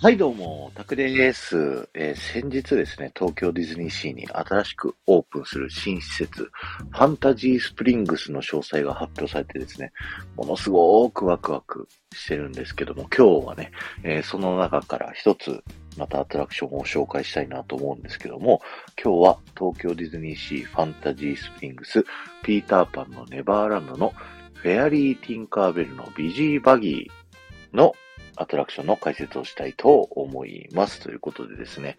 [0.00, 9.90] はい、どうも、タクです、えー、先日ですね、東京ディズニーシーに新しくオープンする新施設、ファンタジースプリングスの詳細が発表されてですね、
[10.36, 13.72] ものすごくワクワクしてるんですけども、今日はね、
[14.04, 15.64] えー、その中から一つ、
[15.96, 18.62] またアトラクションを紹介したいなと思うんですけども、
[19.02, 22.04] 今日は東京ディズニーシーファンタジースプリングス、
[22.44, 24.12] ピーターパンのネバーランドの
[24.54, 27.94] フェアリー・ティンカーベルのビジーバギーの
[28.38, 31.00] アトラクションの解説をしたいと思います。
[31.00, 31.96] ということでですね、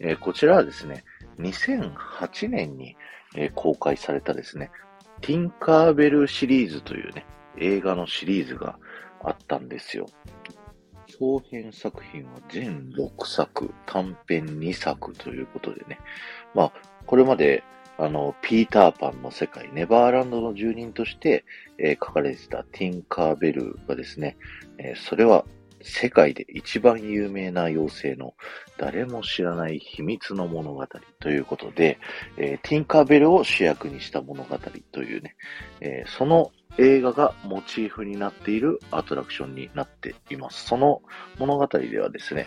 [0.00, 1.04] えー、こちらはですね、
[1.38, 2.96] 2008年に、
[3.36, 4.70] えー、公開されたですね、
[5.20, 7.26] ティンカーベルシリーズというね、
[7.58, 8.78] 映画のシリーズが
[9.22, 10.06] あったんですよ。
[11.06, 15.98] 長編作品は全6作、短編2作ということでね。
[16.54, 16.72] まあ、
[17.06, 17.62] これまで、
[17.98, 21.44] あの、ピーターパンの世界、ネバーランドの住人として、
[21.78, 24.38] えー、書かれてたティンカーベルがですね、
[24.78, 25.44] えー、それは
[25.84, 28.34] 世界で一番有名な妖精の
[28.78, 30.86] 誰も知らない秘密の物語
[31.20, 31.98] ということで、
[32.36, 34.58] えー、ティンカーベルを主役にした物語
[34.92, 35.36] というね、
[35.80, 40.66] えー、その映画がモチーフになっているアトラクションになっています。
[40.66, 41.02] その
[41.38, 42.46] 物語ではですね、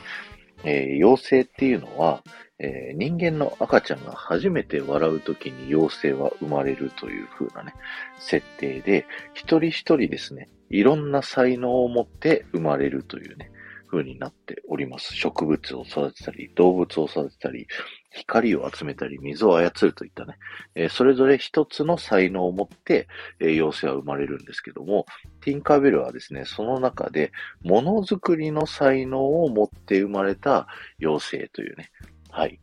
[0.64, 2.24] えー、妖精っていうのは、
[2.60, 7.74] えー、人間の赤ちゃんが初めて笑うときに妖精は生まれるという風なね、
[8.20, 13.52] 設定で、一人一人ですね、いろんな才能を持って生まれるというね、
[13.90, 15.14] 風になっております。
[15.16, 17.68] 植物を育てたり、動物を育てたり、
[18.12, 20.38] 光を集めたり、水を操るといったね、
[20.76, 23.08] えー、それぞれ一つの才能を持って、
[23.40, 25.06] えー、妖精は生まれるんですけども、
[25.42, 27.32] ティンカーベルはですね、その中で、
[27.64, 30.68] ものづくりの才能を持って生まれた
[31.00, 31.92] 妖精というね、
[32.36, 32.60] はい。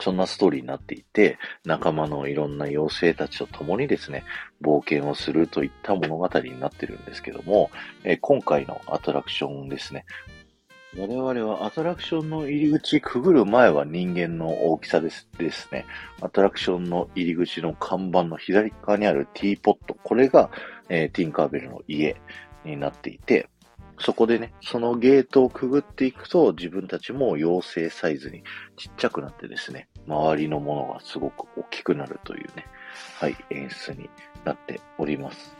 [0.00, 4.22] そんなストーリーになっていて、仲間のいろんな妖精たちと共にですね、
[4.62, 7.72] 冒険をするといった物語になってるんですけども、
[8.04, 10.04] え、今回のアトラクションですね。
[10.96, 15.84] 我々はアトラクションの入り口くぐる前は人間の大きさですですね。
[16.22, 19.96] アトラクションの入り口の看板の左側にあるティーポット。
[20.04, 20.50] これが、
[20.88, 22.14] えー、ティンカーベルの家
[22.64, 23.48] になっていて、
[24.00, 28.42] そこでね、そのゲートをくぐっていくと、自分たちも妖精サイズに
[28.76, 32.66] ちっちゃくなってですね、周りのものがすごく大きくなるというね、
[33.18, 34.08] はい、演出に
[34.44, 35.56] なっております。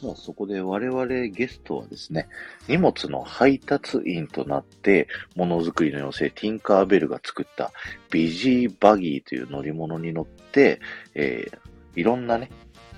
[0.00, 2.28] さあ、そこで我々ゲストはですね、
[2.68, 7.72] 荷物の配達員となって、ものづくりの妖精ティンカーベルが作った
[8.10, 10.80] ビジーバギーという乗り物に乗って、
[11.14, 12.50] えー、いろんなね、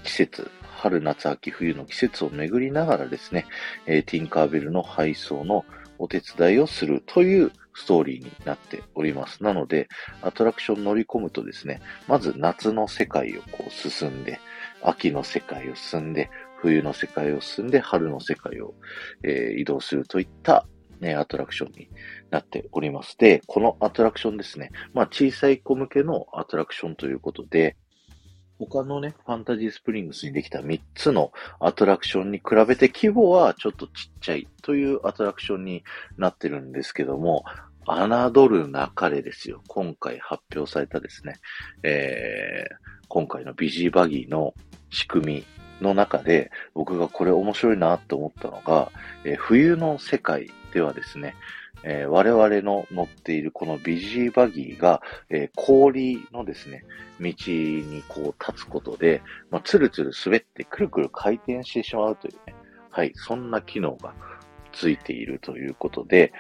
[0.02, 3.46] 季節、春、夏、秋、冬の季節を巡りながらですね、
[3.86, 5.64] えー、ティンカーベルの配送の
[5.98, 9.42] お手伝いをするというストーリーになっております。
[9.42, 9.88] なので、
[10.22, 14.38] アトラクション乗り込むとですね、まず夏の世界をこう進んで、
[14.82, 16.30] 秋の世界を進んで、
[16.60, 18.74] 冬の世界を進んで、春の世界を、
[19.24, 20.66] えー、移動するといった、
[21.00, 21.88] ね、アトラクションに
[22.30, 23.16] なっております。
[23.18, 27.76] で、このアトラクションですね、まあ小さい子向けのアトラクションということで、
[28.58, 35.84] 他のね、ファンタジースプリングスにできた3つのアトラクションに比べて規模はちょっとちっちゃいというアトラクションに
[36.16, 37.44] なってるんですけども、
[37.86, 39.62] 侮るなかれですよ。
[39.68, 41.36] 今回発表されたですね、
[41.82, 44.54] えー、今回のビジーバギーの
[44.90, 45.46] 仕組み
[45.80, 48.90] の中で、僕がこれ面白いなと思ったのが、
[49.24, 51.34] えー、冬の世界ではですね、
[51.84, 55.00] えー、我々の乗っているこのビジーバギーが、
[55.30, 56.84] えー、氷のですね、
[57.20, 62.54] 道にこう立つことで、まあ、つるつる滑ってくるくる回転してしまうというね、
[62.90, 64.14] はい、そんな機能が
[64.72, 66.32] ついているということで、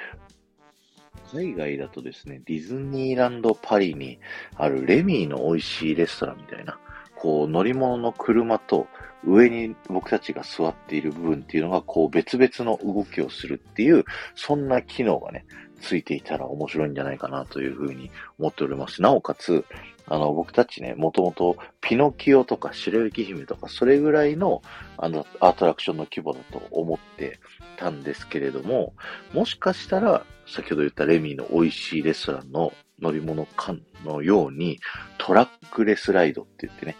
[1.32, 4.18] 海外だとですね、ディズニーランドパリに
[4.56, 6.78] あるレミーの美味しいレストランみたいな、
[7.20, 8.86] こう乗り物の車と
[9.24, 15.44] 上に僕たちが座っている部分っていうのが、こう別々の動きをするっていう、そんな機能がね、
[15.80, 19.02] ついていたら面白いんじゃないかなというふうに思っております。
[19.02, 19.64] なおかつ、
[20.06, 24.62] あの、僕たちね、もともとピノキオとか白雪姫とか、それぐらいの、
[24.96, 27.40] あの、アトラクションの規模だと思って
[27.76, 28.94] たんですけれども、
[29.32, 34.80] もしかしたら、先ほど言ったレミーの美味しいレストランの乗り物館のように、
[35.28, 36.96] トラックレスライドって言ってね、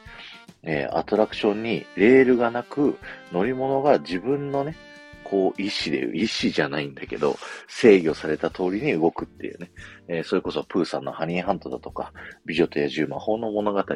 [0.63, 2.99] えー、アトラクションにレールがなく、
[3.33, 4.77] 乗り物が自分のね、
[5.25, 7.39] こう、意志で、意志じゃないんだけど、
[7.69, 9.71] 制御された通りに動くっていうね。
[10.09, 12.13] えー、それこそプーさんのハニーハントだとか、
[12.45, 13.95] 美女と野獣魔法の物語と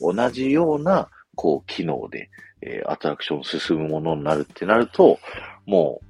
[0.00, 2.28] 同じような、こう、機能で、
[2.62, 5.20] えー、アトラクション進むものになるってなると、
[5.64, 6.00] も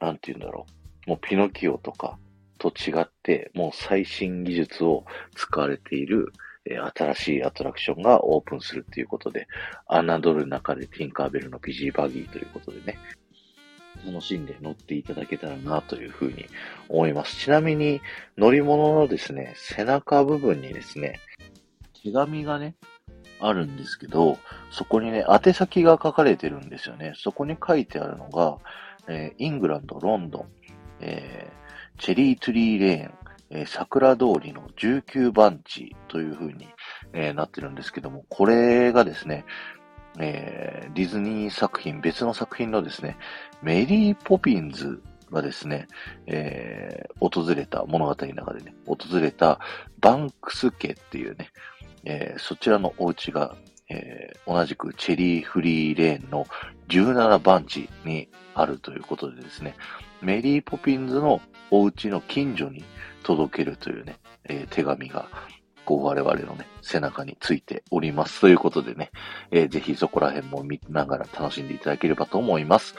[0.00, 0.64] う、なんて言うんだろ
[1.08, 1.10] う。
[1.10, 2.20] もうピノキオとか
[2.58, 5.04] と違って、もう最新技術を
[5.34, 6.32] 使われている、
[6.64, 9.48] え新しいアトラクションがオープンするということで、
[9.88, 12.98] 侮る中でティンカーベルのピジーバギーということでね。
[14.06, 16.46] 楽しんで乗っていただけたらなというふうに
[16.88, 17.36] 思います。
[17.36, 18.00] ちなみに
[18.38, 21.20] 乗り物のですね、背中部分にですね、
[22.02, 22.76] 手紙がね、
[23.40, 24.38] あるんですけど、
[24.70, 27.14] そこにね、宛先が書かれてるんですよね。
[27.16, 28.58] そこに書いてあるのが、
[29.08, 30.46] えー、イングランド、ロンドン、
[31.00, 36.68] えー、チェリートリーレーン、えー、桜通りの19番地という風に、
[37.12, 39.44] えー、なってるんですけども、これがですね、
[40.18, 43.16] えー、ディズニー作品、別の作品のですね、
[43.62, 45.86] メリー・ポピンズがですね、
[46.26, 49.60] え、訪れた、物語の中でね、訪れた
[50.00, 51.50] バンクス家っていうね、
[52.04, 53.54] え、そちらのお家が、
[53.88, 56.46] え、同じくチェリーフリーレーンの
[56.88, 59.74] 17番地にあるということでですね、
[60.22, 61.40] メリー・ポピンズの
[61.70, 62.84] お家の近所に
[63.22, 65.28] 届けるというね、えー、手紙が、
[65.84, 68.40] こう我々のね、背中についております。
[68.40, 69.10] ということでね、
[69.50, 72.94] えー、ぜひそこら辺も見ながら楽しんでいただければと思います。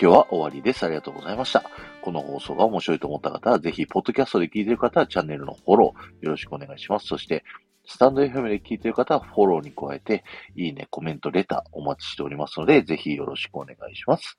[0.00, 0.84] 今日は終わりです。
[0.84, 1.64] ありがとうございました。
[2.02, 7.06] この放送が面白いと思った方は、ぜひ、ポッドキャストで聞いている方はチャンネルのフォローよろしくお願いします。
[7.06, 7.44] そして、
[7.86, 10.24] スタンド FM で聞いている方はフォローに加えて、
[10.56, 14.38] いいね、コメント、レターお待ちしておりますので、ぜひよろしくお願いします。